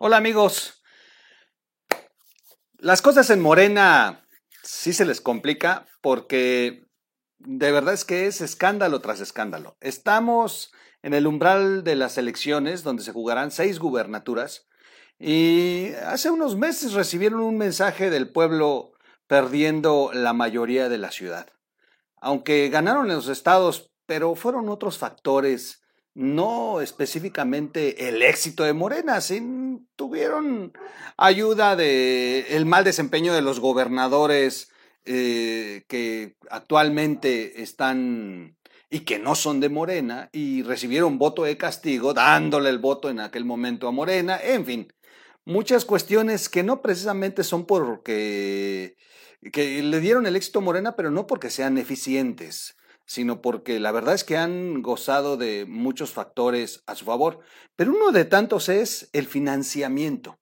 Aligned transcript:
Hola 0.00 0.16
amigos. 0.16 0.80
Las 2.76 3.02
cosas 3.02 3.30
en 3.30 3.40
Morena 3.40 4.24
sí 4.62 4.92
se 4.92 5.04
les 5.04 5.20
complica 5.20 5.88
porque 6.00 6.86
de 7.38 7.72
verdad 7.72 7.94
es 7.94 8.04
que 8.04 8.28
es 8.28 8.40
escándalo 8.40 9.00
tras 9.00 9.18
escándalo. 9.18 9.76
Estamos 9.80 10.70
en 11.02 11.14
el 11.14 11.26
umbral 11.26 11.82
de 11.82 11.96
las 11.96 12.16
elecciones 12.16 12.84
donde 12.84 13.02
se 13.02 13.10
jugarán 13.10 13.50
seis 13.50 13.80
gubernaturas 13.80 14.68
y 15.18 15.88
hace 16.06 16.30
unos 16.30 16.54
meses 16.54 16.92
recibieron 16.92 17.40
un 17.40 17.58
mensaje 17.58 18.08
del 18.08 18.30
pueblo 18.30 18.92
perdiendo 19.26 20.12
la 20.14 20.32
mayoría 20.32 20.88
de 20.88 20.98
la 20.98 21.10
ciudad. 21.10 21.48
Aunque 22.20 22.68
ganaron 22.68 23.10
en 23.10 23.16
los 23.16 23.26
estados, 23.26 23.90
pero 24.06 24.36
fueron 24.36 24.68
otros 24.68 24.96
factores 24.96 25.82
no 26.18 26.80
específicamente 26.80 28.08
el 28.08 28.22
éxito 28.22 28.64
de 28.64 28.72
Morena, 28.72 29.20
sí 29.20 29.40
tuvieron 29.94 30.72
ayuda 31.16 31.76
de 31.76 32.56
el 32.56 32.66
mal 32.66 32.82
desempeño 32.82 33.32
de 33.32 33.40
los 33.40 33.60
gobernadores 33.60 34.72
eh, 35.04 35.84
que 35.86 36.34
actualmente 36.50 37.62
están 37.62 38.56
y 38.90 39.00
que 39.00 39.20
no 39.20 39.36
son 39.36 39.60
de 39.60 39.68
Morena 39.68 40.28
y 40.32 40.64
recibieron 40.64 41.18
voto 41.18 41.44
de 41.44 41.56
castigo, 41.56 42.14
dándole 42.14 42.70
el 42.70 42.78
voto 42.78 43.10
en 43.10 43.20
aquel 43.20 43.44
momento 43.44 43.86
a 43.86 43.92
Morena, 43.92 44.40
en 44.42 44.66
fin, 44.66 44.92
muchas 45.44 45.84
cuestiones 45.84 46.48
que 46.48 46.64
no 46.64 46.82
precisamente 46.82 47.44
son 47.44 47.64
porque 47.64 48.96
que 49.52 49.84
le 49.84 50.00
dieron 50.00 50.26
el 50.26 50.34
éxito 50.34 50.58
a 50.58 50.62
Morena, 50.62 50.96
pero 50.96 51.12
no 51.12 51.28
porque 51.28 51.48
sean 51.48 51.78
eficientes 51.78 52.76
sino 53.08 53.40
porque 53.40 53.80
la 53.80 53.90
verdad 53.90 54.14
es 54.14 54.22
que 54.22 54.36
han 54.36 54.82
gozado 54.82 55.38
de 55.38 55.64
muchos 55.66 56.12
factores 56.12 56.82
a 56.86 56.94
su 56.94 57.06
favor, 57.06 57.40
pero 57.74 57.92
uno 57.92 58.12
de 58.12 58.26
tantos 58.26 58.68
es 58.68 59.08
el 59.14 59.26
financiamiento. 59.26 60.38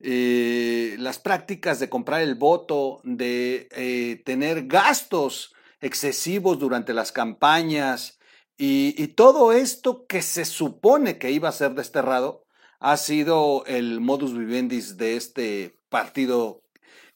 Eh, 0.00 0.96
las 0.98 1.18
prácticas 1.18 1.78
de 1.78 1.90
comprar 1.90 2.22
el 2.22 2.36
voto, 2.36 3.00
de 3.04 3.68
eh, 3.72 4.22
tener 4.24 4.66
gastos 4.66 5.52
excesivos 5.80 6.58
durante 6.58 6.94
las 6.94 7.12
campañas 7.12 8.18
y, 8.56 8.94
y, 8.96 9.08
todo 9.08 9.52
esto 9.52 10.06
que 10.06 10.22
se 10.22 10.46
supone 10.46 11.18
que 11.18 11.32
iba 11.32 11.50
a 11.50 11.52
ser 11.52 11.74
desterrado 11.74 12.46
ha 12.80 12.96
sido 12.96 13.64
el 13.66 14.00
modus 14.00 14.36
vivendi 14.36 14.80
de 14.80 15.16
este 15.16 15.78
partido 15.90 16.62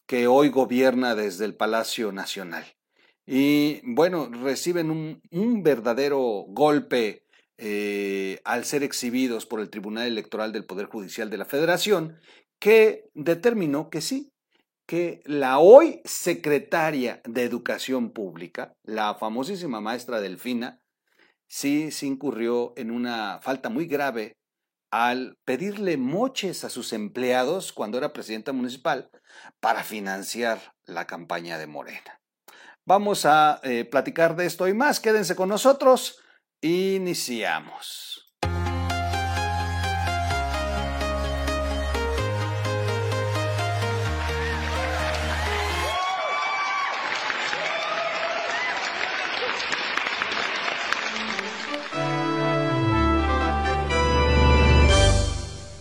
que 0.07 0.27
hoy 0.27 0.51
gobierna 0.51 1.15
desde 1.15 1.47
el 1.47 1.55
Palacio 1.55 2.13
Nacional. 2.13 2.67
Y 3.27 3.81
bueno, 3.84 4.28
reciben 4.31 4.91
un, 4.91 5.62
verdadero 5.62 6.45
golpe 6.48 7.27
eh, 7.59 8.41
al 8.45 8.64
ser 8.64 8.83
exhibidos 8.83 9.47
por 9.47 9.61
el 9.61 9.70
Tribunal 9.70 10.06
Electoral 10.06 10.53
del 10.53 10.64
Poder 10.64 10.87
Judicial 10.87 11.31
de 11.31 11.39
la 11.39 11.45
Federación, 11.45 12.19
que 12.59 13.11
determinó 13.14 13.91
que 13.91 14.01
sí, 14.01 14.33
que 14.87 15.23
la 15.25 15.59
hoy 15.59 16.01
secretaria 16.05 17.23
de 17.25 17.45
Educación 17.45 18.11
Pública, 18.11 18.75
la 18.83 19.14
famosísima 19.14 19.81
maestra 19.81 20.20
Delfina, 20.20 20.81
sí 21.48 21.91
se 21.91 22.07
incurrió 22.07 22.73
en 22.77 22.91
una 22.91 23.41
falta 23.42 23.69
muy 23.69 23.86
grave 23.86 24.36
al 24.91 25.39
pedirle 25.45 25.97
moches 25.97 26.64
a 26.64 26.70
sus 26.70 26.92
empleados 26.92 27.73
cuando 27.73 27.98
era 27.98 28.12
presidenta 28.12 28.53
municipal 28.53 29.11
para 29.61 29.84
financiar 29.84 30.75
la 30.84 31.07
campaña 31.07 31.59
de 31.59 31.67
Morena. 31.67 32.22
Vamos 32.85 33.25
a 33.27 33.61
eh, 33.63 33.85
platicar 33.85 34.35
de 34.35 34.47
esto 34.47 34.67
y 34.67 34.75
más. 34.75 34.99
Quédense 34.99 35.37
con 35.37 35.49
nosotros. 35.49 36.19
Iniciamos. 36.61 38.35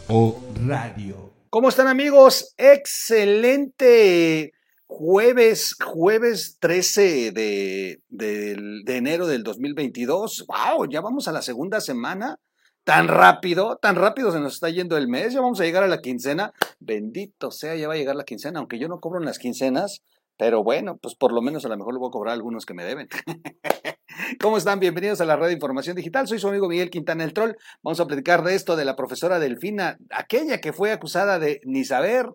O 0.07 0.40
Radio. 0.67 1.34
¿Cómo 1.50 1.69
están 1.69 1.88
amigos? 1.88 2.53
Excelente 2.57 4.51
Jueves, 4.94 5.78
jueves 5.81 6.57
13 6.59 7.31
de, 7.31 8.02
de, 8.09 8.97
enero 8.97 9.25
del 9.25 9.41
2022. 9.41 10.46
¡Wow! 10.47 10.85
Ya 10.90 11.00
vamos 11.00 11.29
a 11.29 11.31
la 11.31 11.41
segunda 11.41 11.79
semana. 11.79 12.40
Tan 12.84 13.07
rápido, 13.07 13.78
tan 13.81 13.96
rápido 13.96 14.34
se 14.34 14.41
nos 14.41 14.56
está 14.56 14.69
yendo 14.69 14.97
el 14.97 15.07
mes. 15.07 15.34
Ya 15.34 15.40
vamos 15.40 15.62
a 15.62 15.63
llegar 15.63 15.84
a 15.84 15.88
la 15.88 16.02
quincena. 16.02 16.52
Bendito 16.81 17.52
sea, 17.52 17.74
ya 17.75 17.88
va 17.88 17.94
a 17.94 17.97
llegar 17.97 18.18
la 18.18 18.25
quincena, 18.25 18.59
aunque 18.59 18.79
yo 18.79 18.90
no 18.90 19.00
cobro 19.00 19.19
en 19.19 19.25
las 19.25 19.40
quincenas. 19.40 20.03
Pero 20.38 20.62
bueno, 20.62 20.97
pues 20.97 21.16
por 21.16 21.31
lo 21.31 21.41
menos 21.41 21.63
a 21.63 21.69
lo 21.69 21.78
mejor 21.78 21.94
le 21.94 22.00
voy 22.00 22.09
a 22.09 22.12
cobrar 22.12 22.34
algunos 22.34 22.66
que 22.66 22.73
me 22.73 22.84
deben. 22.84 23.08
¿Cómo 24.41 24.58
están? 24.58 24.81
Bienvenidos 24.81 25.22
a 25.22 25.25
la 25.25 25.38
red 25.38 25.47
de 25.47 25.53
información 25.53 25.96
digital. 25.96 26.28
Soy 26.28 26.38
su 26.38 26.50
amigo 26.50 26.68
Miguel 26.68 26.90
Quintana 26.90 27.23
el 27.23 27.31
Troll. 27.31 27.56
Vamos 27.81 28.02
a 28.02 28.08
platicar 28.08 28.44
de 28.44 28.56
esto 28.56 28.75
de 28.75 28.84
la 28.84 28.97
profesora 28.97 29.40
Delfina, 29.40 29.97
aquella 30.09 30.59
que 30.59 30.73
fue 30.73 30.91
acusada 30.91 31.40
de 31.40 31.62
ni 31.63 31.85
saber 31.85 32.28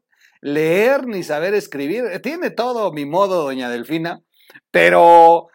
leer 0.46 1.08
ni 1.08 1.24
saber 1.24 1.54
escribir. 1.54 2.04
Tiene 2.22 2.50
todo 2.50 2.92
mi 2.92 3.04
modo, 3.04 3.42
doña 3.42 3.68
Delfina, 3.68 4.20
pero 4.70 5.48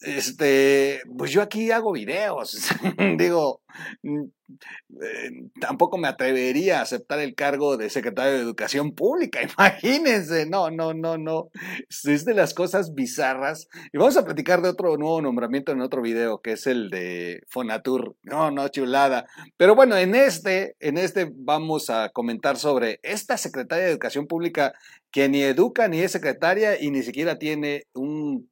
este, 0.00 1.00
pues 1.16 1.30
yo 1.30 1.42
aquí 1.42 1.70
hago 1.70 1.92
videos. 1.92 2.68
Digo, 3.16 3.61
eh, 4.02 5.48
tampoco 5.60 5.98
me 5.98 6.08
atrevería 6.08 6.78
a 6.78 6.82
aceptar 6.82 7.20
el 7.20 7.34
cargo 7.34 7.76
de 7.76 7.90
secretario 7.90 8.32
de 8.32 8.40
Educación 8.40 8.92
Pública. 8.94 9.40
Imagínense, 9.58 10.46
no, 10.46 10.70
no, 10.70 10.94
no, 10.94 11.18
no. 11.18 11.50
Es 11.88 12.24
de 12.24 12.34
las 12.34 12.54
cosas 12.54 12.94
bizarras. 12.94 13.68
Y 13.92 13.98
vamos 13.98 14.16
a 14.16 14.24
platicar 14.24 14.62
de 14.62 14.68
otro 14.68 14.96
nuevo 14.96 15.20
nombramiento 15.22 15.72
en 15.72 15.80
otro 15.80 16.02
video, 16.02 16.40
que 16.40 16.52
es 16.52 16.66
el 16.66 16.90
de 16.90 17.42
Fonatur. 17.48 18.16
No, 18.22 18.50
no, 18.50 18.68
chulada. 18.68 19.26
Pero 19.56 19.74
bueno, 19.74 19.96
en 19.96 20.14
este, 20.14 20.76
en 20.80 20.98
este 20.98 21.30
vamos 21.34 21.90
a 21.90 22.10
comentar 22.10 22.56
sobre 22.56 23.00
esta 23.02 23.36
secretaria 23.36 23.84
de 23.84 23.90
Educación 23.90 24.26
Pública 24.26 24.72
que 25.10 25.28
ni 25.28 25.42
educa 25.42 25.88
ni 25.88 26.00
es 26.00 26.12
secretaria 26.12 26.80
y 26.80 26.90
ni 26.90 27.02
siquiera 27.02 27.38
tiene 27.38 27.84
un 27.92 28.48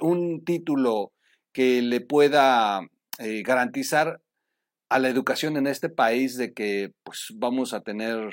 un 0.00 0.44
título 0.44 1.12
que 1.52 1.82
le 1.82 2.00
pueda 2.00 2.80
eh, 3.18 3.42
garantizar 3.42 4.20
a 4.88 4.98
la 4.98 5.08
educación 5.08 5.56
en 5.56 5.66
este 5.66 5.88
país 5.88 6.36
de 6.36 6.52
que 6.52 6.92
pues, 7.02 7.32
vamos 7.34 7.72
a 7.72 7.80
tener 7.80 8.30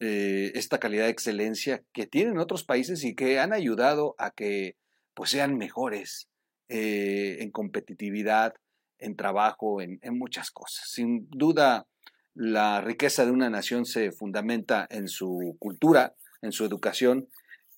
eh, 0.00 0.52
esta 0.54 0.78
calidad 0.78 1.04
de 1.04 1.10
excelencia 1.10 1.82
que 1.92 2.06
tienen 2.06 2.38
otros 2.38 2.64
países 2.64 3.04
y 3.04 3.14
que 3.14 3.38
han 3.38 3.52
ayudado 3.52 4.14
a 4.18 4.30
que 4.30 4.76
pues, 5.14 5.30
sean 5.30 5.56
mejores 5.56 6.28
eh, 6.68 7.38
en 7.40 7.50
competitividad, 7.50 8.54
en 8.98 9.16
trabajo, 9.16 9.80
en, 9.80 9.98
en 10.02 10.18
muchas 10.18 10.50
cosas. 10.50 10.90
Sin 10.90 11.28
duda, 11.30 11.86
la 12.34 12.80
riqueza 12.80 13.24
de 13.24 13.30
una 13.30 13.50
nación 13.50 13.86
se 13.86 14.12
fundamenta 14.12 14.86
en 14.90 15.08
su 15.08 15.56
cultura, 15.58 16.14
en 16.42 16.52
su 16.52 16.64
educación, 16.64 17.28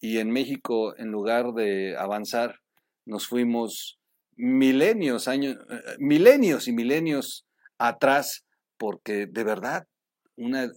y 0.00 0.18
en 0.18 0.30
México, 0.30 0.96
en 0.96 1.10
lugar 1.10 1.52
de 1.54 1.96
avanzar 1.96 2.60
nos 3.04 3.26
fuimos 3.26 3.98
milenios, 4.36 5.28
años, 5.28 5.56
eh, 5.70 5.96
milenios 5.98 6.68
y 6.68 6.72
milenios 6.72 7.46
atrás, 7.78 8.44
porque 8.76 9.26
de 9.26 9.44
verdad 9.44 9.86
una, 10.36 10.70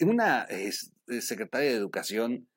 una 0.00 0.46
secretaria 1.20 1.70
de 1.70 1.76
Educación 1.76 2.48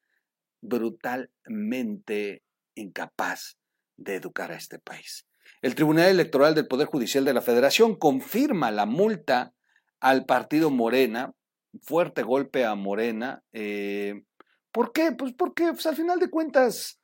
brutalmente 0.62 2.44
incapaz 2.76 3.58
de 3.98 4.16
educar 4.16 4.52
a 4.52 4.56
este 4.56 4.80
país. 4.80 5.26
El 5.62 5.76
Tribunal 5.76 6.08
Electoral 6.10 6.56
del 6.56 6.68
Poder 6.68 6.88
Judicial 6.88 7.26
de 7.26 7.34
la 7.34 7.42
Federación 7.42 7.96
confirma 7.96 8.72
la 8.72 8.86
multa 8.86 9.54
al 10.00 10.26
partido 10.26 10.70
Morena, 10.70 11.34
fuerte 11.82 12.24
golpe 12.24 12.66
a 12.66 12.76
Morena. 12.76 13.44
Eh, 13.52 14.24
¿Por 14.72 14.94
qué? 14.94 15.12
Pues 15.12 15.34
porque 15.34 15.66
pues, 15.74 15.86
al 15.86 15.96
final 15.96 16.20
de 16.20 16.30
cuentas 16.30 17.02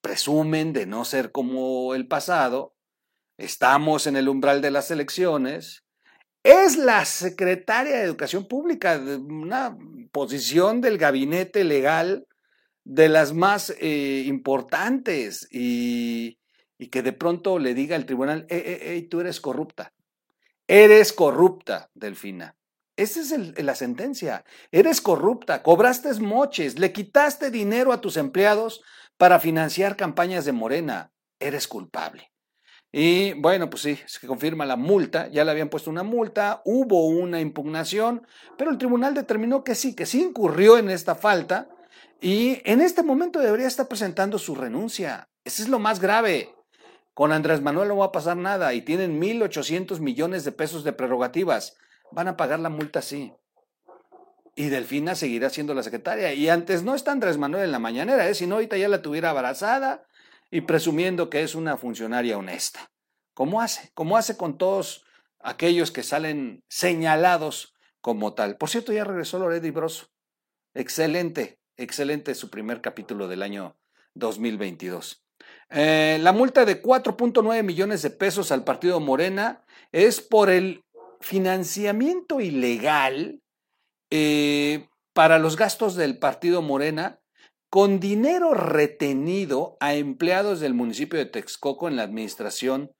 presumen 0.00 0.72
de 0.72 0.86
no 0.86 1.04
ser 1.04 1.30
como 1.30 1.94
el 1.94 2.08
pasado, 2.08 2.74
estamos 3.36 4.06
en 4.06 4.16
el 4.16 4.28
umbral 4.28 4.62
de 4.62 4.70
las 4.70 4.90
elecciones, 4.90 5.83
es 6.44 6.76
la 6.76 7.04
secretaria 7.04 7.96
de 7.96 8.04
Educación 8.04 8.46
Pública, 8.46 9.00
una 9.00 9.76
posición 10.12 10.80
del 10.80 10.98
gabinete 10.98 11.64
legal 11.64 12.28
de 12.84 13.08
las 13.08 13.32
más 13.32 13.74
eh, 13.80 14.22
importantes 14.26 15.48
y, 15.50 16.38
que 16.90 17.02
de 17.02 17.14
pronto 17.14 17.58
le 17.58 17.72
diga 17.72 17.96
al 17.96 18.04
tribunal, 18.04 18.46
eh, 18.50 19.06
tú 19.10 19.20
eres 19.20 19.40
corrupta, 19.40 19.94
eres 20.68 21.14
corrupta, 21.14 21.90
Delfina. 21.94 22.56
Esa 22.96 23.20
es 23.20 23.64
la 23.64 23.74
sentencia. 23.74 24.44
Eres 24.70 25.00
corrupta, 25.00 25.62
cobraste 25.62 26.12
moches, 26.20 26.78
le 26.78 26.92
quitaste 26.92 27.50
dinero 27.50 27.92
a 27.92 28.00
tus 28.00 28.16
empleados 28.16 28.82
para 29.16 29.40
financiar 29.40 29.96
campañas 29.96 30.44
de 30.44 30.52
Morena. 30.52 31.12
Eres 31.40 31.66
culpable. 31.66 32.33
Y 32.96 33.32
bueno, 33.32 33.68
pues 33.68 33.82
sí, 33.82 33.98
se 34.06 34.24
confirma 34.24 34.64
la 34.64 34.76
multa, 34.76 35.26
ya 35.26 35.44
le 35.44 35.50
habían 35.50 35.68
puesto 35.68 35.90
una 35.90 36.04
multa, 36.04 36.62
hubo 36.64 37.08
una 37.08 37.40
impugnación, 37.40 38.24
pero 38.56 38.70
el 38.70 38.78
tribunal 38.78 39.14
determinó 39.14 39.64
que 39.64 39.74
sí, 39.74 39.96
que 39.96 40.06
sí 40.06 40.22
incurrió 40.22 40.78
en 40.78 40.88
esta 40.88 41.16
falta 41.16 41.66
y 42.20 42.62
en 42.64 42.80
este 42.80 43.02
momento 43.02 43.40
debería 43.40 43.66
estar 43.66 43.88
presentando 43.88 44.38
su 44.38 44.54
renuncia. 44.54 45.28
Ese 45.42 45.64
es 45.64 45.68
lo 45.68 45.80
más 45.80 45.98
grave. 45.98 46.54
Con 47.14 47.32
Andrés 47.32 47.60
Manuel 47.62 47.88
no 47.88 47.96
va 47.96 48.04
a 48.06 48.12
pasar 48.12 48.36
nada 48.36 48.72
y 48.74 48.82
tienen 48.82 49.20
1.800 49.20 49.98
millones 49.98 50.44
de 50.44 50.52
pesos 50.52 50.84
de 50.84 50.92
prerrogativas. 50.92 51.76
Van 52.12 52.28
a 52.28 52.36
pagar 52.36 52.60
la 52.60 52.70
multa 52.70 53.02
sí. 53.02 53.32
Y 54.54 54.68
Delfina 54.68 55.16
seguirá 55.16 55.50
siendo 55.50 55.74
la 55.74 55.82
secretaria. 55.82 56.32
Y 56.32 56.48
antes 56.48 56.84
no 56.84 56.94
está 56.94 57.10
Andrés 57.10 57.38
Manuel 57.38 57.64
en 57.64 57.72
la 57.72 57.80
mañanera, 57.80 58.28
¿eh? 58.28 58.36
si 58.36 58.46
no 58.46 58.54
ahorita 58.54 58.76
ya 58.76 58.88
la 58.88 59.02
tuviera 59.02 59.30
abrazada 59.30 60.06
y 60.54 60.60
presumiendo 60.60 61.30
que 61.30 61.42
es 61.42 61.56
una 61.56 61.76
funcionaria 61.76 62.38
honesta. 62.38 62.92
¿Cómo 63.34 63.60
hace? 63.60 63.90
¿Cómo 63.92 64.16
hace 64.16 64.36
con 64.36 64.56
todos 64.56 65.04
aquellos 65.40 65.90
que 65.90 66.04
salen 66.04 66.62
señalados 66.68 67.74
como 68.00 68.34
tal? 68.34 68.56
Por 68.56 68.70
cierto, 68.70 68.92
ya 68.92 69.02
regresó 69.02 69.40
Loredo 69.40 69.72
Broso. 69.72 70.10
Excelente, 70.72 71.58
excelente 71.76 72.36
su 72.36 72.50
primer 72.50 72.80
capítulo 72.80 73.26
del 73.26 73.42
año 73.42 73.76
2022. 74.14 75.26
Eh, 75.70 76.18
la 76.20 76.30
multa 76.30 76.64
de 76.64 76.80
4.9 76.80 77.64
millones 77.64 78.02
de 78.02 78.10
pesos 78.10 78.52
al 78.52 78.62
partido 78.62 79.00
Morena 79.00 79.64
es 79.90 80.20
por 80.20 80.50
el 80.50 80.84
financiamiento 81.20 82.40
ilegal 82.40 83.42
eh, 84.08 84.88
para 85.14 85.40
los 85.40 85.56
gastos 85.56 85.96
del 85.96 86.20
partido 86.20 86.62
Morena 86.62 87.18
con 87.74 87.98
dinero 87.98 88.54
retenido 88.54 89.76
a 89.80 89.94
empleados 89.94 90.60
del 90.60 90.74
municipio 90.74 91.18
de 91.18 91.26
Texcoco 91.26 91.88
en 91.88 91.96
la 91.96 92.04
administración 92.04 92.92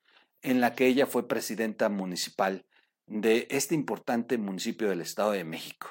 en 0.42 0.60
la 0.60 0.74
que 0.74 0.88
ella 0.88 1.06
fue 1.06 1.28
presidenta 1.28 1.88
municipal 1.88 2.66
de 3.06 3.46
este 3.50 3.76
importante 3.76 4.36
municipio 4.36 4.88
del 4.88 5.00
Estado 5.00 5.30
de 5.30 5.44
México. 5.44 5.90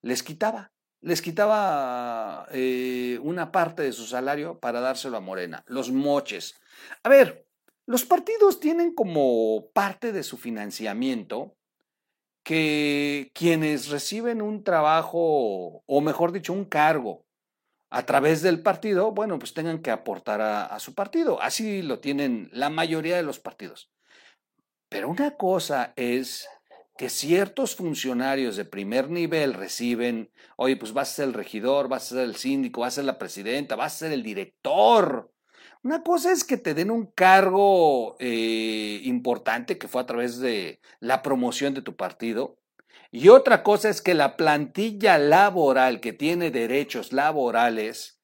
Les 0.00 0.22
quitaba, 0.22 0.70
les 1.00 1.22
quitaba 1.22 2.46
eh, 2.52 3.18
una 3.20 3.50
parte 3.50 3.82
de 3.82 3.90
su 3.90 4.06
salario 4.06 4.60
para 4.60 4.78
dárselo 4.78 5.16
a 5.16 5.20
Morena, 5.20 5.64
los 5.66 5.90
moches. 5.90 6.54
A 7.02 7.08
ver, 7.08 7.48
los 7.84 8.04
partidos 8.04 8.60
tienen 8.60 8.94
como 8.94 9.72
parte 9.72 10.12
de 10.12 10.22
su 10.22 10.36
financiamiento 10.36 11.56
que 12.44 13.32
quienes 13.34 13.88
reciben 13.88 14.40
un 14.40 14.62
trabajo, 14.62 15.82
o 15.84 16.00
mejor 16.00 16.30
dicho, 16.30 16.52
un 16.52 16.64
cargo 16.64 17.26
a 17.90 18.06
través 18.06 18.40
del 18.40 18.62
partido, 18.62 19.10
bueno, 19.10 19.38
pues 19.38 19.52
tengan 19.52 19.80
que 19.82 19.90
aportar 19.90 20.40
a, 20.40 20.78
su 20.78 20.94
partido. 20.94 21.42
Así 21.42 21.82
lo 21.82 21.98
tienen 21.98 22.48
la 22.52 22.70
mayoría 22.70 23.16
de 23.16 23.24
los 23.24 23.40
partidos. 23.40 23.90
Pero 24.88 25.08
una 25.08 25.36
cosa 25.36 25.92
es 25.96 26.48
que 26.96 27.08
ciertos 27.08 27.74
funcionarios 27.74 28.56
de 28.56 28.64
primer 28.64 29.10
nivel 29.10 29.54
reciben, 29.54 30.30
oye, 30.56 30.76
pues 30.76 30.92
vas 30.92 31.10
a 31.10 31.14
ser 31.14 31.28
el 31.28 31.34
regidor, 31.34 31.88
vas 31.88 32.04
a 32.04 32.14
ser 32.16 32.24
el 32.24 32.36
síndico, 32.36 32.82
vas 32.82 32.94
a 32.94 32.96
ser 32.96 33.04
la 33.06 33.18
presidenta, 33.18 33.74
vas 33.74 33.94
a 33.94 33.98
ser 33.98 34.12
el 34.12 34.22
director. 34.22 35.32
Una 35.82 36.02
cosa 36.02 36.30
es 36.30 36.44
que 36.44 36.58
te 36.58 36.74
den 36.74 36.90
un 36.90 37.06
cargo 37.06 38.16
eh, 38.20 39.00
importante 39.04 39.78
que 39.78 39.88
fue 39.88 40.02
a 40.02 40.06
través 40.06 40.38
de 40.38 40.80
la 41.00 41.22
promoción 41.22 41.74
de 41.74 41.82
tu 41.82 41.96
partido, 41.96 42.58
y 43.12 43.28
otra 43.28 43.62
cosa 43.62 43.88
es 43.88 44.02
que 44.02 44.14
la 44.14 44.36
plantilla 44.36 45.18
laboral 45.18 46.00
que 46.00 46.12
tiene 46.12 46.50
derechos 46.50 47.12
laborales, 47.12 48.20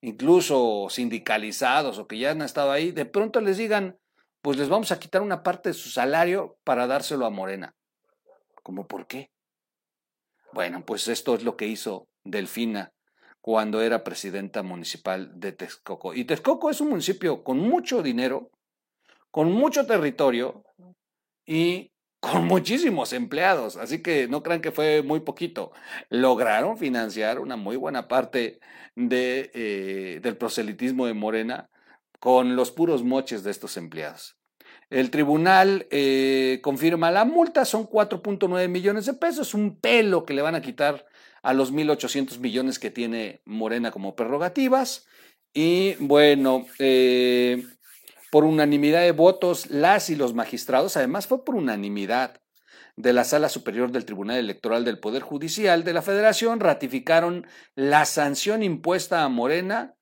incluso 0.00 0.86
sindicalizados 0.88 1.98
o 1.98 2.06
que 2.06 2.18
ya 2.18 2.30
han 2.30 2.42
estado 2.42 2.72
ahí, 2.72 2.90
de 2.90 3.04
pronto 3.04 3.40
les 3.40 3.58
digan, 3.58 3.98
pues 4.40 4.56
les 4.56 4.70
vamos 4.70 4.92
a 4.92 4.98
quitar 4.98 5.20
una 5.20 5.42
parte 5.42 5.70
de 5.70 5.74
su 5.74 5.90
salario 5.90 6.58
para 6.64 6.86
dárselo 6.86 7.26
a 7.26 7.30
Morena. 7.30 7.74
¿Cómo 8.62 8.86
por 8.86 9.06
qué? 9.06 9.30
Bueno, 10.52 10.84
pues 10.86 11.06
esto 11.08 11.34
es 11.34 11.44
lo 11.44 11.56
que 11.56 11.66
hizo 11.66 12.08
Delfina 12.24 12.92
cuando 13.40 13.82
era 13.82 14.04
presidenta 14.04 14.62
municipal 14.62 15.38
de 15.38 15.52
Texcoco. 15.52 16.14
Y 16.14 16.24
Texcoco 16.24 16.70
es 16.70 16.80
un 16.80 16.90
municipio 16.90 17.44
con 17.44 17.58
mucho 17.58 18.02
dinero, 18.02 18.50
con 19.30 19.52
mucho 19.52 19.86
territorio 19.86 20.64
y 21.46 21.92
con 22.20 22.46
muchísimos 22.46 23.12
empleados, 23.12 23.76
así 23.76 24.02
que 24.02 24.28
no 24.28 24.42
crean 24.42 24.60
que 24.60 24.72
fue 24.72 25.02
muy 25.02 25.20
poquito. 25.20 25.72
Lograron 26.10 26.76
financiar 26.76 27.40
una 27.40 27.56
muy 27.56 27.76
buena 27.76 28.08
parte 28.08 28.60
de, 28.94 29.50
eh, 29.54 30.20
del 30.22 30.36
proselitismo 30.36 31.06
de 31.06 31.14
Morena 31.14 31.70
con 32.18 32.56
los 32.56 32.70
puros 32.70 33.02
moches 33.02 33.42
de 33.42 33.50
estos 33.50 33.76
empleados. 33.78 34.36
El 34.90 35.10
tribunal 35.10 35.86
eh, 35.90 36.58
confirma 36.62 37.10
la 37.10 37.24
multa, 37.24 37.64
son 37.64 37.86
4.9 37.86 38.68
millones 38.68 39.06
de 39.06 39.14
pesos, 39.14 39.54
un 39.54 39.80
pelo 39.80 40.26
que 40.26 40.34
le 40.34 40.42
van 40.42 40.56
a 40.56 40.62
quitar 40.62 41.06
a 41.42 41.54
los 41.54 41.72
1.800 41.72 42.38
millones 42.38 42.78
que 42.78 42.90
tiene 42.90 43.40
Morena 43.44 43.92
como 43.92 44.14
prerrogativas. 44.14 45.06
Y 45.54 45.94
bueno, 46.00 46.66
eh, 46.78 47.64
por 48.30 48.44
unanimidad 48.44 49.02
de 49.02 49.12
votos, 49.12 49.70
las 49.70 50.10
y 50.10 50.16
los 50.16 50.34
magistrados, 50.34 50.96
además 50.96 51.26
fue 51.26 51.44
por 51.44 51.56
unanimidad 51.56 52.40
de 52.96 53.12
la 53.12 53.24
Sala 53.24 53.48
Superior 53.48 53.90
del 53.90 54.04
Tribunal 54.04 54.38
Electoral 54.38 54.84
del 54.84 54.98
Poder 54.98 55.22
Judicial 55.22 55.84
de 55.84 55.92
la 55.92 56.02
Federación, 56.02 56.60
ratificaron 56.60 57.46
la 57.74 58.04
sanción 58.04 58.62
impuesta 58.62 59.24
a 59.24 59.28
Morena 59.28 59.94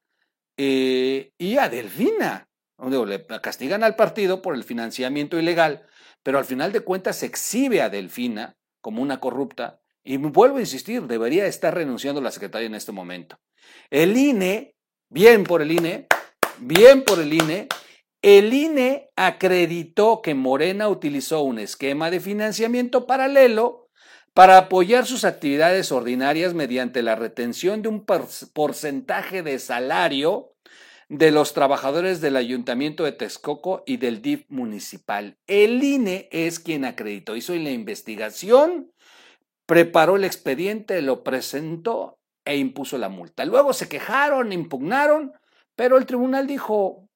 eh, 0.57 1.33
y 1.39 1.59
a 1.59 1.69
Delfina. 1.69 2.49
Le 2.79 3.27
castigan 3.43 3.83
al 3.83 3.97
partido 3.97 4.41
por 4.41 4.55
el 4.55 4.63
financiamiento 4.63 5.39
ilegal, 5.39 5.87
pero 6.23 6.39
al 6.39 6.45
final 6.45 6.71
de 6.73 6.81
cuentas 6.81 7.17
se 7.17 7.27
exhibe 7.27 7.83
a 7.83 7.91
Delfina 7.91 8.57
como 8.81 9.03
una 9.03 9.21
corrupta. 9.21 9.81
Y 10.05 10.17
vuelvo 10.17 10.59
a 10.59 10.61
insistir, 10.61 11.03
debería 11.07 11.47
estar 11.47 11.75
renunciando 11.75 12.21
la 12.21 12.31
secretaria 12.31 12.67
en 12.67 12.75
este 12.75 12.93
momento. 12.93 13.39
El 13.91 14.17
INE, 14.17 14.77
bien 15.11 15.45
por 15.45 15.61
el 15.61 15.73
INE, 15.73 16.07
bien 16.61 17.03
por 17.03 17.19
el 17.19 17.33
INE, 17.33 17.69
el 18.23 18.53
INE 18.53 19.11
acreditó 19.17 20.23
que 20.23 20.35
Morena 20.35 20.89
utilizó 20.89 21.43
un 21.43 21.59
esquema 21.59 22.11
de 22.11 22.21
financiamiento 22.21 23.07
paralelo 23.07 23.89
para 24.35 24.59
apoyar 24.59 25.07
sus 25.07 25.25
actividades 25.25 25.93
ordinarias 25.93 26.55
mediante 26.55 27.03
la 27.03 27.17
retención 27.17 27.83
de 27.83 27.89
un 27.89 28.05
porcentaje 28.05 29.43
de 29.43 29.59
salario 29.59 30.53
de 31.09 31.31
los 31.31 31.55
trabajadores 31.55 32.21
del 32.21 32.37
Ayuntamiento 32.37 33.05
de 33.05 33.13
Texcoco 33.13 33.83
y 33.87 33.97
del 33.97 34.21
DIF 34.21 34.45
municipal. 34.49 35.39
El 35.47 35.83
INE 35.83 36.29
es 36.31 36.59
quien 36.59 36.85
acreditó, 36.85 37.35
hizo 37.35 37.55
la 37.55 37.71
investigación, 37.71 38.93
preparó 39.67 40.17
el 40.17 40.25
expediente, 40.25 41.01
lo 41.03 41.25
presentó 41.25 42.19
e 42.45 42.57
impuso 42.57 42.99
la 42.99 43.09
multa. 43.09 43.45
Luego 43.45 43.73
se 43.73 43.89
quejaron, 43.89 44.53
impugnaron, 44.53 45.33
pero 45.75 45.97
el 45.97 46.07
tribunal 46.07 46.47
dijo, 46.47 47.08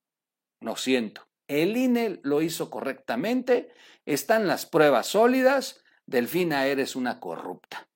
no 0.63 0.77
siento. 0.77 1.27
El 1.49 1.77
INE 1.77 2.21
lo 2.23 2.41
hizo 2.41 2.71
correctamente, 2.71 3.71
están 4.07 4.47
las 4.47 4.65
pruebas 4.67 5.09
sólidas, 5.09 5.83
Delfina 6.07 6.67
eres 6.67 6.95
una 6.97 7.21
corrupta. 7.21 7.89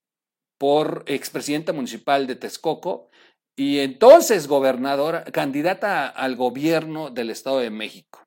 por 0.56 1.04
expresidenta 1.06 1.74
municipal 1.74 2.26
de 2.26 2.36
Texcoco 2.36 3.10
y 3.56 3.80
entonces 3.80 4.48
gobernadora, 4.48 5.24
candidata 5.24 6.08
al 6.08 6.34
gobierno 6.34 7.10
del 7.10 7.28
Estado 7.28 7.58
de 7.58 7.68
México. 7.68 8.26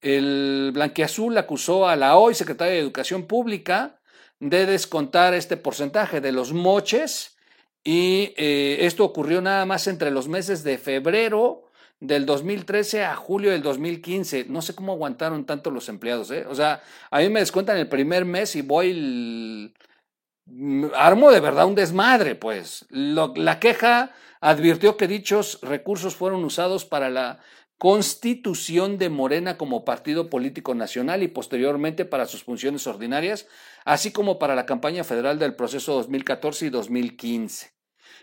El 0.00 0.72
Blanquiazul 0.74 1.38
acusó 1.38 1.86
a 1.86 1.94
la 1.94 2.16
hoy 2.16 2.34
secretaria 2.34 2.74
de 2.74 2.80
Educación 2.80 3.28
Pública 3.28 4.00
de 4.40 4.66
descontar 4.66 5.34
este 5.34 5.56
porcentaje 5.56 6.20
de 6.20 6.32
los 6.32 6.52
moches 6.52 7.36
y 7.84 8.32
eh, 8.36 8.78
esto 8.80 9.04
ocurrió 9.04 9.42
nada 9.42 9.66
más 9.66 9.86
entre 9.86 10.10
los 10.10 10.26
meses 10.26 10.64
de 10.64 10.78
febrero 10.78 11.64
del 12.00 12.26
2013 12.26 13.04
a 13.04 13.14
julio 13.14 13.50
del 13.50 13.62
2015. 13.62 14.46
No 14.48 14.62
sé 14.62 14.74
cómo 14.74 14.92
aguantaron 14.92 15.44
tanto 15.44 15.70
los 15.70 15.88
empleados. 15.88 16.30
¿eh? 16.30 16.46
O 16.48 16.54
sea, 16.54 16.82
a 17.10 17.18
mí 17.20 17.28
me 17.28 17.40
descuentan 17.40 17.76
el 17.76 17.88
primer 17.88 18.24
mes 18.24 18.56
y 18.56 18.62
voy... 18.62 19.74
armo 20.94 21.30
de 21.30 21.40
verdad 21.40 21.66
un 21.66 21.74
desmadre, 21.74 22.34
pues. 22.34 22.86
la 22.90 23.60
queja 23.60 24.12
advirtió 24.40 24.96
que 24.96 25.08
dichos 25.08 25.58
recursos 25.62 26.16
fueron 26.16 26.44
usados 26.44 26.84
para 26.84 27.08
la 27.08 27.40
constitución 27.78 28.98
de 28.98 29.08
Morena 29.08 29.56
como 29.56 29.84
partido 29.84 30.30
político 30.30 30.74
nacional 30.74 31.22
y 31.22 31.28
posteriormente 31.28 32.04
para 32.04 32.26
sus 32.26 32.44
funciones 32.44 32.86
ordinarias, 32.86 33.46
así 33.84 34.12
como 34.12 34.38
para 34.38 34.54
la 34.54 34.66
campaña 34.66 35.04
federal 35.04 35.38
del 35.38 35.54
proceso 35.54 35.94
2014 35.94 36.66
y 36.66 36.70
2015. 36.70 37.72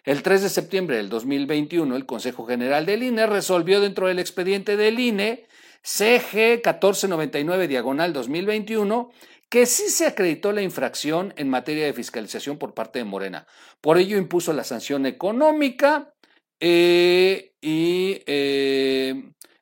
El 0.03 0.23
3 0.23 0.41
de 0.41 0.49
septiembre 0.49 0.97
del 0.97 1.09
2021, 1.09 1.95
el 1.95 2.05
Consejo 2.05 2.45
General 2.45 2.85
del 2.85 3.03
INE 3.03 3.27
resolvió 3.27 3.81
dentro 3.81 4.07
del 4.07 4.19
expediente 4.19 4.77
del 4.77 4.99
INE 4.99 5.45
CG 5.83 6.61
1499 6.63 7.67
diagonal 7.67 8.13
2021 8.13 9.11
que 9.51 9.65
sí 9.65 9.89
se 9.89 10.07
acreditó 10.07 10.53
la 10.53 10.61
infracción 10.61 11.33
en 11.35 11.49
materia 11.49 11.85
de 11.85 11.91
fiscalización 11.91 12.57
por 12.57 12.73
parte 12.73 12.99
de 12.99 13.05
Morena. 13.05 13.47
Por 13.81 13.97
ello 13.97 14.17
impuso 14.17 14.53
la 14.53 14.63
sanción 14.63 15.05
económica 15.05 16.13
eh, 16.61 17.51
y 17.59 18.21
eh, 18.27 18.70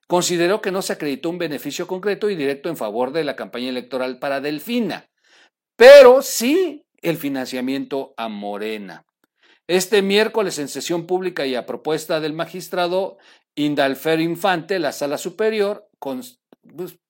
consideró 0.10 0.60
que 0.60 0.72
no 0.72 0.82
se 0.82 0.94
acreditó 0.94 1.30
un 1.30 1.38
beneficio 1.38 1.86
concreto 1.86 2.32
y 2.32 2.36
directo 2.36 2.68
en 2.68 2.78
favor 2.78 3.12
de 3.12 3.24
la 3.24 3.36
campaña 3.36 3.70
electoral 3.70 4.18
para 4.18 4.42
Delfina, 4.42 5.08
pero 5.76 6.24
sí 6.24 6.84
el 7.04 7.16
financiamiento 7.16 8.16
a 8.18 8.28
Morena. 8.28 9.06
Este 9.68 10.02
miércoles 10.02 10.58
en 10.58 10.68
sesión 10.68 11.06
pública 11.06 11.46
y 11.46 11.54
a 11.54 11.68
propuesta 11.68 12.20
del 12.20 12.34
magistrado 12.34 13.20
Indalfer 13.54 14.20
Infante, 14.20 14.80
la 14.80 14.94
sala 14.94 15.20
superior, 15.20 15.88
pues, 16.00 16.40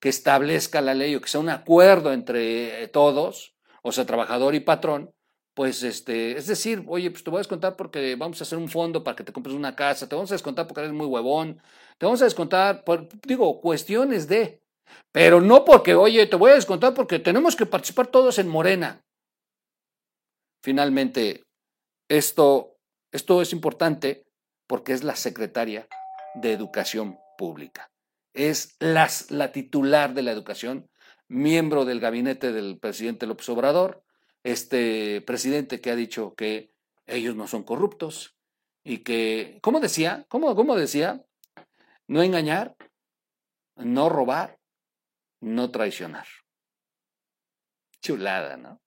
que 0.00 0.08
establezca 0.08 0.80
la 0.80 0.94
ley 0.94 1.14
o 1.14 1.20
que 1.20 1.28
sea 1.28 1.40
un 1.40 1.50
acuerdo 1.50 2.12
entre 2.12 2.88
todos, 2.88 3.56
o 3.82 3.92
sea, 3.92 4.06
trabajador 4.06 4.54
y 4.54 4.60
patrón, 4.60 5.12
pues 5.58 5.82
este, 5.82 6.38
es 6.38 6.46
decir, 6.46 6.84
oye, 6.86 7.10
pues 7.10 7.24
te 7.24 7.30
voy 7.30 7.38
a 7.38 7.40
descontar 7.40 7.74
porque 7.74 8.14
vamos 8.14 8.40
a 8.40 8.44
hacer 8.44 8.56
un 8.56 8.68
fondo 8.68 9.02
para 9.02 9.16
que 9.16 9.24
te 9.24 9.32
compres 9.32 9.56
una 9.56 9.74
casa, 9.74 10.08
te 10.08 10.14
vamos 10.14 10.30
a 10.30 10.36
descontar 10.36 10.68
porque 10.68 10.82
eres 10.82 10.92
muy 10.92 11.06
huevón, 11.06 11.60
te 11.98 12.06
vamos 12.06 12.22
a 12.22 12.26
descontar, 12.26 12.84
por, 12.84 13.08
digo, 13.26 13.60
cuestiones 13.60 14.28
de, 14.28 14.62
pero 15.10 15.40
no 15.40 15.64
porque, 15.64 15.96
oye, 15.96 16.24
te 16.28 16.36
voy 16.36 16.52
a 16.52 16.54
descontar 16.54 16.94
porque 16.94 17.18
tenemos 17.18 17.56
que 17.56 17.66
participar 17.66 18.06
todos 18.06 18.38
en 18.38 18.46
Morena. 18.46 19.02
Finalmente, 20.62 21.42
esto, 22.08 22.76
esto 23.10 23.42
es 23.42 23.52
importante 23.52 24.26
porque 24.68 24.92
es 24.92 25.02
la 25.02 25.16
secretaria 25.16 25.88
de 26.36 26.52
Educación 26.52 27.18
Pública. 27.36 27.90
Es 28.32 28.76
la 28.78 29.50
titular 29.50 30.14
de 30.14 30.22
la 30.22 30.30
educación, 30.30 30.88
miembro 31.26 31.84
del 31.84 31.98
gabinete 31.98 32.52
del 32.52 32.78
presidente 32.78 33.26
López 33.26 33.48
Obrador, 33.48 34.04
este 34.42 35.20
presidente 35.22 35.80
que 35.80 35.90
ha 35.90 35.96
dicho 35.96 36.34
que 36.34 36.72
ellos 37.06 37.36
no 37.36 37.46
son 37.46 37.64
corruptos 37.64 38.36
y 38.84 38.98
que, 38.98 39.58
¿cómo 39.62 39.80
decía? 39.80 40.26
¿Cómo, 40.28 40.54
cómo 40.54 40.76
decía? 40.76 41.24
No 42.06 42.22
engañar, 42.22 42.76
no 43.76 44.08
robar, 44.08 44.58
no 45.40 45.70
traicionar. 45.70 46.26
Chulada, 48.00 48.56
¿no? 48.56 48.80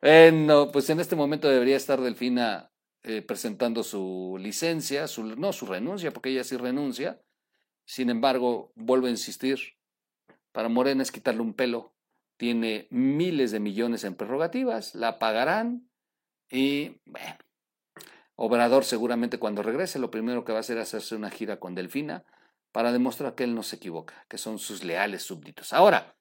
Bueno, 0.00 0.70
pues 0.70 0.88
en 0.90 1.00
este 1.00 1.16
momento 1.16 1.48
debería 1.48 1.76
estar 1.76 2.00
Delfina 2.00 2.70
eh, 3.02 3.22
presentando 3.22 3.82
su 3.82 4.36
licencia, 4.38 5.08
su, 5.08 5.24
no 5.24 5.52
su 5.52 5.66
renuncia, 5.66 6.12
porque 6.12 6.30
ella 6.30 6.44
sí 6.44 6.56
renuncia. 6.56 7.20
Sin 7.84 8.10
embargo, 8.10 8.72
vuelvo 8.74 9.06
a 9.06 9.10
insistir, 9.10 9.58
para 10.52 10.68
Morena 10.68 11.02
es 11.02 11.10
quitarle 11.10 11.40
un 11.40 11.54
pelo. 11.54 11.94
Tiene 12.38 12.86
miles 12.90 13.50
de 13.50 13.60
millones 13.60 14.04
en 14.04 14.14
prerrogativas, 14.14 14.94
la 14.94 15.18
pagarán 15.18 15.90
y, 16.50 17.00
bueno, 17.04 17.36
Obrador 18.40 18.84
seguramente 18.84 19.40
cuando 19.40 19.64
regrese 19.64 19.98
lo 19.98 20.12
primero 20.12 20.44
que 20.44 20.52
va 20.52 20.58
a 20.58 20.60
hacer 20.60 20.78
es 20.78 20.84
hacerse 20.84 21.16
una 21.16 21.28
gira 21.28 21.58
con 21.58 21.74
Delfina 21.74 22.24
para 22.70 22.92
demostrar 22.92 23.34
que 23.34 23.42
él 23.42 23.52
no 23.52 23.64
se 23.64 23.74
equivoca, 23.76 24.26
que 24.28 24.38
son 24.38 24.60
sus 24.60 24.84
leales 24.84 25.24
súbditos. 25.24 25.72
Ahora, 25.72 26.14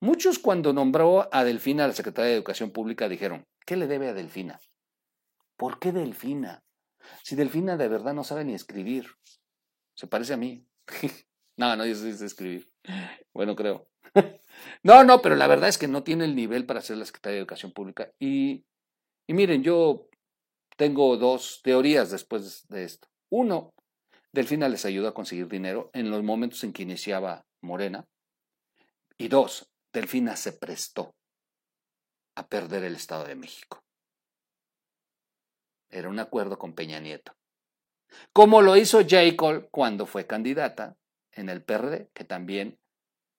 muchos 0.00 0.40
cuando 0.40 0.72
nombró 0.72 1.28
a 1.32 1.44
Delfina 1.44 1.84
a 1.84 1.86
la 1.86 1.92
Secretaría 1.92 2.30
de 2.30 2.34
Educación 2.34 2.72
Pública 2.72 3.08
dijeron, 3.08 3.46
¿qué 3.64 3.76
le 3.76 3.86
debe 3.86 4.08
a 4.08 4.14
Delfina? 4.14 4.60
¿Por 5.56 5.78
qué 5.78 5.92
Delfina? 5.92 6.64
Si 7.22 7.36
Delfina 7.36 7.76
de 7.76 7.86
verdad 7.86 8.14
no 8.14 8.24
sabe 8.24 8.44
ni 8.44 8.54
escribir. 8.54 9.06
Se 9.94 10.08
parece 10.08 10.32
a 10.32 10.38
mí. 10.38 10.66
no, 11.56 11.76
no, 11.76 11.86
yo 11.86 11.94
sé 11.94 12.10
escribir. 12.24 12.68
Bueno, 13.32 13.54
creo. 13.54 13.89
no, 14.82 15.04
no, 15.04 15.22
pero 15.22 15.36
la 15.36 15.46
verdad 15.46 15.68
es 15.68 15.78
que 15.78 15.88
no 15.88 16.02
tiene 16.02 16.24
el 16.24 16.34
nivel 16.34 16.66
para 16.66 16.80
ser 16.80 16.96
la 16.96 17.04
Secretaria 17.04 17.34
de 17.34 17.40
Educación 17.40 17.72
Pública. 17.72 18.10
Y, 18.18 18.64
miren, 19.28 19.62
yo 19.62 20.08
tengo 20.76 21.16
dos 21.16 21.60
teorías 21.62 22.10
después 22.10 22.66
de 22.68 22.84
esto. 22.84 23.08
Uno, 23.30 23.74
Delfina 24.32 24.68
les 24.68 24.84
ayudó 24.84 25.08
a 25.08 25.14
conseguir 25.14 25.48
dinero 25.48 25.90
en 25.92 26.10
los 26.10 26.22
momentos 26.22 26.64
en 26.64 26.72
que 26.72 26.82
iniciaba 26.82 27.44
Morena. 27.60 28.06
Y 29.18 29.28
dos, 29.28 29.70
Delfina 29.92 30.36
se 30.36 30.52
prestó 30.52 31.14
a 32.36 32.46
perder 32.46 32.84
el 32.84 32.96
Estado 32.96 33.24
de 33.24 33.34
México. 33.34 33.82
Era 35.90 36.08
un 36.08 36.18
acuerdo 36.18 36.58
con 36.58 36.74
Peña 36.74 37.00
Nieto. 37.00 37.32
Como 38.32 38.62
lo 38.62 38.76
hizo 38.76 39.00
Jacob 39.06 39.68
cuando 39.70 40.06
fue 40.06 40.26
candidata 40.26 40.96
en 41.32 41.48
el 41.48 41.62
PRD, 41.62 42.10
que 42.14 42.24
también 42.24 42.79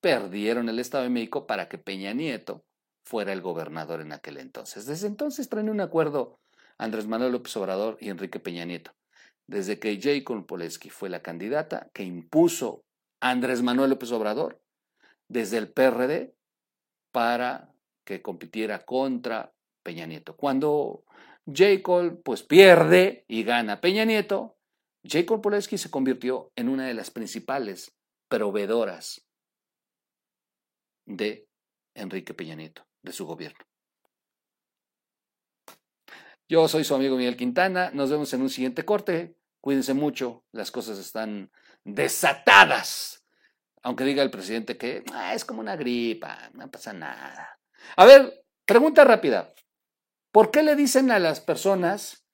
perdieron 0.02 0.68
el 0.68 0.80
Estado 0.80 1.04
de 1.04 1.10
México 1.10 1.48
para 1.48 1.70
que 1.70 1.78
Peña 1.78 2.14
Nieto 2.14 2.66
fuera 3.06 3.34
el 3.34 3.42
gobernador 3.42 4.02
en 4.02 4.12
aquel 4.12 4.38
entonces. 4.38 4.86
Desde 4.86 5.08
entonces 5.08 5.48
traen 5.48 5.70
un 5.70 5.80
acuerdo 5.80 6.40
Andrés 6.78 7.08
Manuel 7.08 7.32
López 7.32 7.56
Obrador 7.58 7.98
y 8.02 8.10
Enrique 8.10 8.40
Peña 8.40 8.66
Nieto. 8.66 8.92
Desde 9.48 9.80
que 9.80 10.00
Jacob 10.02 10.46
Poleski 10.46 10.90
fue 10.90 11.10
la 11.10 11.22
candidata 11.22 11.90
que 11.94 12.04
impuso 12.04 12.84
Andrés 13.20 13.62
Manuel 13.62 13.92
López 13.92 14.12
Obrador 14.12 14.62
desde 15.28 15.58
el 15.58 15.72
PRD 15.72 16.36
para 17.12 17.72
que 18.04 18.22
compitiera 18.22 18.84
contra 18.84 19.54
Peña 19.84 20.06
Nieto. 20.06 20.36
Cuando 20.36 21.04
Jacob 21.52 22.22
pues 22.24 22.44
pierde 22.44 23.26
y 23.28 23.44
gana 23.44 23.82
Peña 23.82 24.06
Nieto, 24.06 24.58
Jacob 25.04 25.42
Poleski 25.42 25.78
se 25.78 25.92
convirtió 25.92 26.52
en 26.56 26.70
una 26.70 26.88
de 26.88 26.94
las 26.94 27.12
principales 27.12 27.96
proveedoras 28.30 29.26
de 31.06 31.48
Enrique 31.94 32.34
Peña 32.34 32.56
Nieto, 32.56 32.86
de 33.02 33.12
su 33.12 33.26
gobierno. 33.26 33.60
Yo 36.48 36.68
soy 36.68 36.84
su 36.84 36.94
amigo 36.94 37.16
Miguel 37.16 37.38
Quintana, 37.38 37.92
nos 37.94 38.10
vemos 38.10 38.34
en 38.34 38.42
un 38.42 38.50
siguiente 38.50 38.84
corte. 38.84 39.38
Cuídense 39.62 39.94
mucho, 39.94 40.44
las 40.52 40.70
cosas 40.70 40.98
están 41.00 41.50
desatadas. 41.86 43.24
Aunque 43.84 44.04
diga 44.04 44.22
el 44.22 44.32
presidente 44.32 44.78
que 44.78 45.04
ah, 45.14 45.34
es 45.34 45.46
como 45.46 45.62
una 45.62 45.76
gripa, 45.76 46.50
no 46.54 46.70
pasa 46.70 46.94
nada. 46.94 47.58
A 47.96 48.06
ver, 48.06 48.44
pregunta 48.66 49.04
rápida. 49.06 49.54
¿Por 50.32 50.52
qué 50.52 50.62
le 50.62 50.76
dicen 50.76 51.10
a 51.12 51.20
las 51.20 51.40
personas 51.40 52.26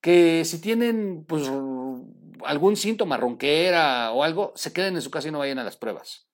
que 0.00 0.44
si 0.44 0.60
tienen 0.60 1.24
pues, 1.26 1.46
algún 2.44 2.76
síntoma, 2.76 3.16
ronquera 3.16 4.12
o 4.12 4.22
algo, 4.22 4.52
se 4.56 4.72
queden 4.72 4.96
en 4.96 5.02
su 5.02 5.10
casa 5.10 5.28
y 5.28 5.30
no 5.30 5.38
vayan 5.38 5.58
a 5.58 5.64
las 5.64 5.76
pruebas? 5.76 6.26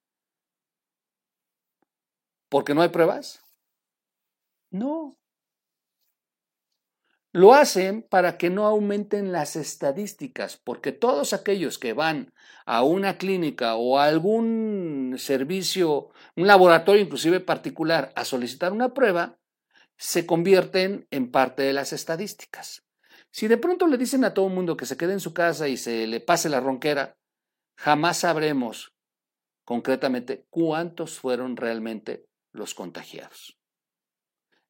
¿Porque 2.51 2.75
no 2.75 2.83
hay 2.83 2.89
pruebas? 2.89 3.45
No. 4.71 5.17
Lo 7.33 7.55
hacen 7.55 8.03
para 8.03 8.37
que 8.39 8.51
no 8.51 8.67
aumenten 8.67 9.31
las 9.31 9.55
estadísticas, 9.55 10.57
porque 10.57 10.91
todos 10.91 11.33
aquellos 11.33 11.79
que 11.79 11.93
van 11.93 12.33
a 12.67 12.83
una 12.83 13.19
clínica 13.19 13.77
o 13.77 13.99
a 13.99 14.07
algún 14.07 15.15
servicio, 15.17 16.11
un 16.35 16.49
laboratorio 16.49 17.03
inclusive 17.03 17.39
particular, 17.39 18.13
a 18.17 18.25
solicitar 18.25 18.73
una 18.73 18.95
prueba, 18.95 19.39
se 19.97 20.27
convierten 20.27 21.07
en 21.13 21.31
parte 21.31 21.63
de 21.63 21.73
las 21.73 21.93
estadísticas. 21.93 22.83
Si 23.31 23.47
de 23.47 23.59
pronto 23.59 23.87
le 23.87 23.97
dicen 23.97 24.25
a 24.25 24.35
todo 24.35 24.49
el 24.49 24.55
mundo 24.55 24.77
que 24.77 24.87
se 24.87 24.97
quede 24.97 25.13
en 25.13 25.21
su 25.21 25.33
casa 25.33 25.69
y 25.69 25.77
se 25.77 26.09
le 26.09 26.19
pase 26.19 26.49
la 26.49 26.59
ronquera, 26.59 27.17
jamás 27.77 28.19
sabremos 28.19 28.93
concretamente 29.65 30.47
cuántos 30.51 31.17
fueron 31.21 31.57
realmente 31.57 32.30
los 32.53 32.75
contagiados. 32.75 33.59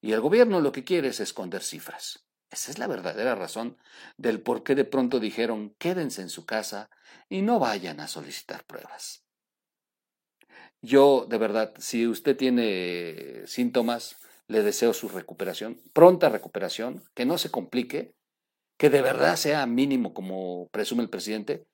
Y 0.01 0.13
el 0.13 0.21
gobierno 0.21 0.61
lo 0.61 0.73
que 0.73 0.85
quiere 0.85 1.09
es 1.09 1.21
esconder 1.21 1.63
cifras. 1.63 2.27
Esa 2.51 2.71
es 2.73 2.79
la 2.79 2.89
verdadera 2.89 3.35
razón 3.35 3.79
del 4.17 4.41
por 4.41 4.65
qué 4.65 4.75
de 4.75 4.85
pronto 4.85 5.21
dijeron 5.21 5.75
quédense 5.79 6.23
en 6.23 6.31
su 6.31 6.47
casa 6.47 6.91
y 7.29 7.43
no 7.43 7.59
vayan 7.59 8.01
a 8.01 8.09
solicitar 8.09 8.65
pruebas. 8.65 9.25
Yo, 10.83 11.27
de 11.29 11.39
verdad, 11.39 11.75
si 11.79 12.07
usted 12.07 12.37
tiene 12.37 13.47
síntomas, 13.47 14.17
le 14.49 14.63
deseo 14.63 14.95
su 14.95 15.09
recuperación, 15.09 15.81
pronta 15.93 16.29
recuperación, 16.29 17.05
que 17.15 17.27
no 17.27 17.39
se 17.39 17.51
complique, 17.51 18.15
que 18.79 18.91
de 18.91 19.03
verdad 19.03 19.37
sea 19.37 19.67
mínimo 19.67 20.15
como 20.15 20.69
presume 20.71 21.03
el 21.03 21.11
presidente, 21.11 21.67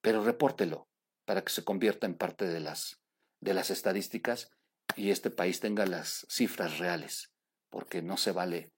pero 0.00 0.24
repórtelo 0.24 0.88
para 1.26 1.42
que 1.42 1.52
se 1.52 1.64
convierta 1.64 2.06
en 2.06 2.14
parte 2.14 2.46
de 2.46 2.60
las, 2.60 3.00
de 3.40 3.54
las 3.54 3.70
estadísticas 3.70 4.50
y 4.96 5.10
este 5.10 5.30
país 5.30 5.60
tenga 5.60 5.86
las 5.86 6.26
cifras 6.28 6.78
reales, 6.78 7.32
porque 7.70 8.02
no 8.02 8.16
se 8.16 8.32
vale 8.32 8.72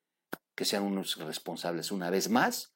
que 0.54 0.64
sean 0.64 0.84
unos 0.84 1.16
responsables 1.16 1.90
una 1.90 2.10
vez 2.10 2.28
más 2.28 2.74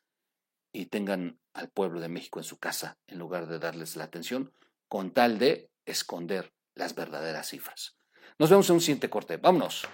y 0.73 0.87
tengan 0.87 1.41
al 1.55 1.71
pueblo 1.71 2.01
de 2.01 2.09
México 2.09 2.41
en 2.41 2.45
su 2.45 2.59
casa 2.59 2.99
en 3.07 3.19
lugar 3.19 3.47
de 3.47 3.59
darles 3.59 3.97
la 3.97 4.05
atención 4.05 4.53
con 4.89 5.13
tal 5.13 5.39
de 5.39 5.71
esconder 5.87 6.53
las 6.75 6.95
verdaderas 6.95 7.49
cifras. 7.49 7.97
Nos 8.39 8.51
vemos 8.51 8.69
en 8.69 8.75
un 8.75 8.81
siguiente 8.81 9.11
corte. 9.11 9.37
Vámonos. 9.37 9.87